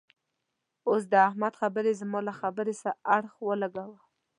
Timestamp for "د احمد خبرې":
1.11-1.91